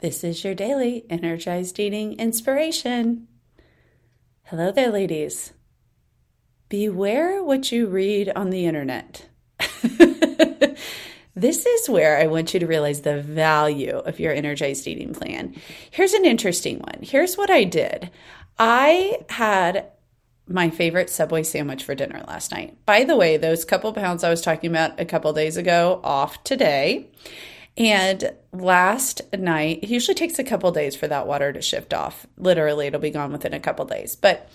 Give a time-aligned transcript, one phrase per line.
[0.00, 3.26] This is your daily energized eating inspiration.
[4.44, 5.52] Hello there, ladies.
[6.68, 9.28] Beware what you read on the internet.
[11.34, 15.56] this is where I want you to realize the value of your energized eating plan.
[15.90, 17.00] Here's an interesting one.
[17.02, 18.12] Here's what I did
[18.56, 19.90] I had
[20.46, 22.78] my favorite Subway sandwich for dinner last night.
[22.86, 26.44] By the way, those couple pounds I was talking about a couple days ago off
[26.44, 27.10] today.
[27.78, 32.26] And last night, it usually takes a couple days for that water to shift off.
[32.36, 34.16] Literally, it'll be gone within a couple days.
[34.16, 34.48] But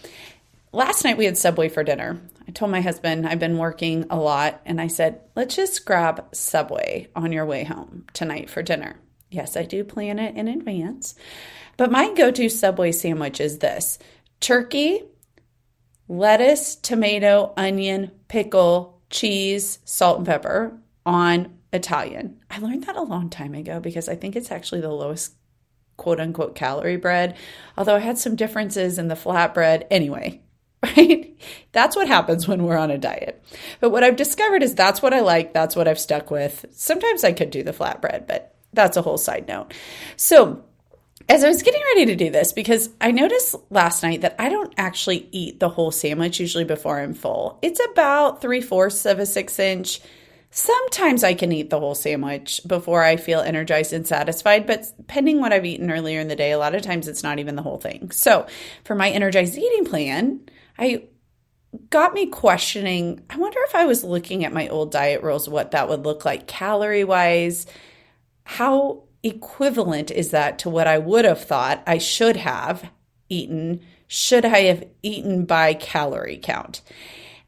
[0.73, 2.19] last night we had Subway for dinner.
[2.45, 6.35] I told my husband I've been working a lot, and I said, let's just grab
[6.35, 8.99] Subway on your way home tonight for dinner.
[9.31, 11.15] Yes, I do plan it in advance.
[11.77, 13.99] But my go to Subway sandwich is this
[14.41, 15.01] turkey,
[16.09, 22.39] lettuce, tomato, onion, pickle, cheese, salt, and pepper on Italian.
[22.49, 25.33] I learned that a long time ago because I think it's actually the lowest
[25.97, 27.35] quote unquote calorie bread,
[27.77, 29.87] although I had some differences in the flatbread.
[29.91, 30.41] Anyway,
[30.83, 31.35] right?
[31.71, 33.43] That's what happens when we're on a diet.
[33.79, 35.53] But what I've discovered is that's what I like.
[35.53, 36.65] That's what I've stuck with.
[36.71, 39.73] Sometimes I could do the flatbread, but that's a whole side note.
[40.15, 40.63] So,
[41.29, 44.49] as I was getting ready to do this, because I noticed last night that I
[44.49, 47.59] don't actually eat the whole sandwich usually before I'm full.
[47.61, 50.01] It's about three fourths of a six inch
[50.55, 55.39] Sometimes I can eat the whole sandwich before I feel energized and satisfied, but pending
[55.39, 57.63] what I've eaten earlier in the day, a lot of times it's not even the
[57.63, 58.11] whole thing.
[58.11, 58.45] So,
[58.83, 60.41] for my energized eating plan,
[60.77, 61.05] I
[61.89, 65.71] got me questioning I wonder if I was looking at my old diet rules, what
[65.71, 67.65] that would look like calorie wise.
[68.43, 72.91] How equivalent is that to what I would have thought I should have
[73.27, 73.81] eaten?
[74.05, 76.83] Should I have eaten by calorie count?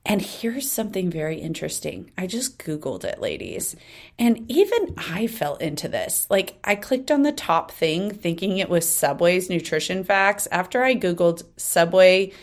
[0.05, 2.11] And here's something very interesting.
[2.15, 3.75] I just Googled it, ladies.
[4.19, 6.27] And even I fell into this.
[6.29, 10.47] Like, I clicked on the top thing thinking it was Subway's nutrition facts.
[10.51, 12.33] After I Googled Subway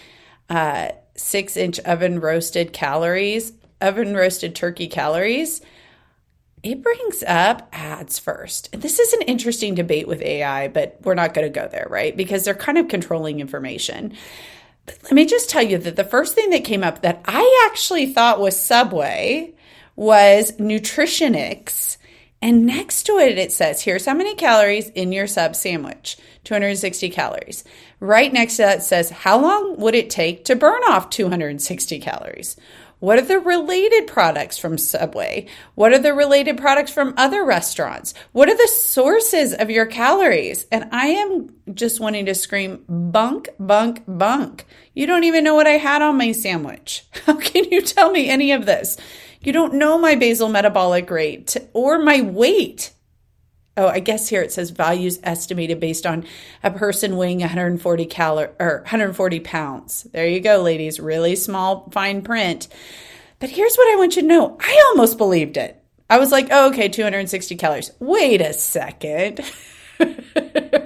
[0.51, 5.61] uh, six inch oven roasted calories, oven roasted turkey calories,
[6.65, 8.71] it brings up ads first.
[8.73, 11.87] And this is an interesting debate with AI, but we're not going to go there,
[11.91, 12.17] right?
[12.17, 14.15] Because they're kind of controlling information
[15.03, 18.07] let me just tell you that the first thing that came up that I actually
[18.07, 19.55] thought was Subway
[19.97, 21.97] was Nutritionix.
[22.41, 27.11] And next to it, it says, here's how many calories in your sub sandwich 260
[27.11, 27.63] calories.
[28.01, 32.57] Right next to that says, how long would it take to burn off 260 calories?
[33.03, 35.49] What are the related products from Subway?
[35.75, 38.15] What are the related products from other restaurants?
[38.31, 40.67] What are the sources of your calories?
[40.71, 44.67] And I am just wanting to scream, bunk, bunk, bunk.
[44.95, 47.05] You don't even know what I had on my sandwich.
[47.27, 48.97] How can you tell me any of this?
[49.41, 52.93] You don't know my basal metabolic rate or my weight.
[53.77, 56.27] Oh, I guess here it says values estimated based on
[56.63, 60.03] a person weighing 140 calorie or 140 pounds.
[60.13, 61.01] There you go, ladies.
[61.01, 62.69] Really small, fine print.
[63.39, 64.59] But here's what I want you to know.
[64.61, 65.83] I almost believed it.
[66.11, 67.91] I was like, oh, okay, 260 calories.
[67.99, 69.41] Wait a second.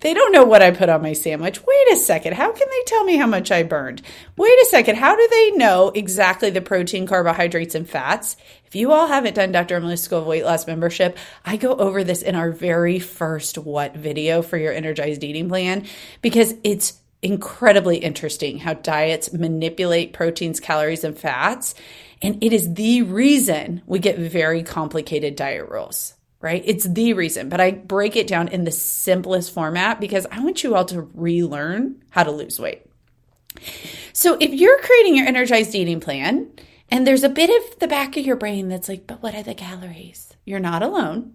[0.00, 1.64] They don't know what I put on my sandwich.
[1.64, 2.34] Wait a second.
[2.34, 4.00] How can they tell me how much I burned?
[4.36, 4.96] Wait a second.
[4.96, 8.36] How do they know exactly the protein, carbohydrates, and fats?
[8.66, 9.76] If you all haven't done Dr.
[9.76, 13.94] Emily's School of Weight Loss membership, I go over this in our very first what
[13.94, 15.86] video for your energized eating plan
[16.22, 21.74] because it's incredibly interesting how diets manipulate proteins, calories, and fats.
[22.22, 26.62] And it is the reason we get very complicated diet rules right?
[26.64, 30.64] It's the reason, but I break it down in the simplest format because I want
[30.64, 32.86] you all to relearn how to lose weight.
[34.12, 36.50] So if you're creating your energized eating plan
[36.90, 39.42] and there's a bit of the back of your brain that's like, but what are
[39.42, 40.34] the calories?
[40.44, 41.34] You're not alone.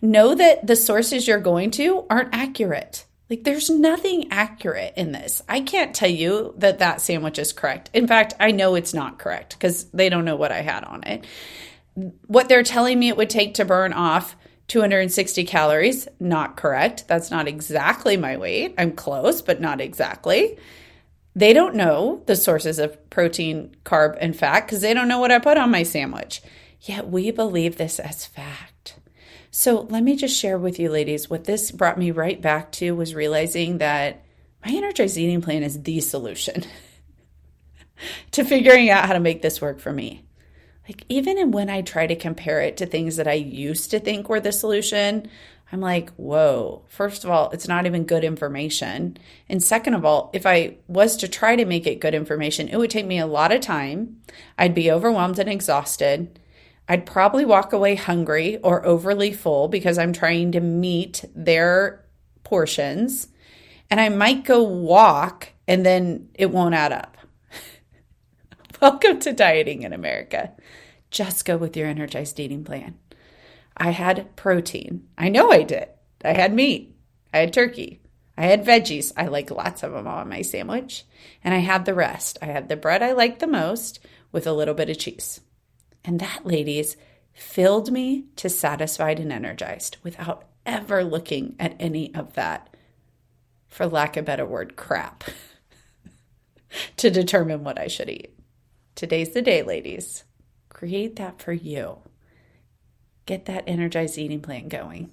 [0.00, 3.04] Know that the sources you're going to aren't accurate.
[3.28, 5.42] Like, there's nothing accurate in this.
[5.48, 7.90] I can't tell you that that sandwich is correct.
[7.92, 11.02] In fact, I know it's not correct because they don't know what I had on
[11.02, 11.26] it
[12.26, 14.36] what they're telling me it would take to burn off
[14.68, 17.06] 260 calories, not correct.
[17.08, 18.74] That's not exactly my weight.
[18.78, 20.58] I'm close, but not exactly.
[21.34, 25.30] They don't know the sources of protein, carb, and fat because they don't know what
[25.30, 26.42] I put on my sandwich.
[26.80, 28.98] Yet we believe this as fact.
[29.50, 32.94] So let me just share with you, ladies, what this brought me right back to
[32.94, 34.24] was realizing that
[34.64, 36.64] my energized eating plan is the solution
[38.32, 40.25] to figuring out how to make this work for me
[40.88, 44.28] like even when I try to compare it to things that I used to think
[44.28, 45.28] were the solution,
[45.72, 49.18] I'm like, whoa, first of all, it's not even good information.
[49.48, 52.76] And second of all, if I was to try to make it good information, it
[52.76, 54.22] would take me a lot of time.
[54.56, 56.38] I'd be overwhelmed and exhausted.
[56.88, 62.04] I'd probably walk away hungry or overly full because I'm trying to meet their
[62.44, 63.26] portions.
[63.90, 67.15] And I might go walk and then it won't add up.
[68.82, 70.52] Welcome to dieting in America.
[71.10, 72.98] Just go with your energized eating plan.
[73.74, 75.08] I had protein.
[75.16, 75.88] I know I did.
[76.22, 76.94] I had meat.
[77.32, 78.02] I had turkey.
[78.36, 79.12] I had veggies.
[79.16, 81.04] I like lots of them on my sandwich.
[81.42, 82.36] And I had the rest.
[82.42, 83.98] I had the bread I liked the most
[84.30, 85.40] with a little bit of cheese.
[86.04, 86.98] And that, ladies,
[87.32, 92.76] filled me to satisfied and energized without ever looking at any of that,
[93.68, 95.24] for lack of a better word, crap,
[96.98, 98.36] to determine what I should eat.
[98.96, 100.24] Today's the day, ladies.
[100.70, 101.98] Create that for you.
[103.26, 105.12] Get that energized eating plan going.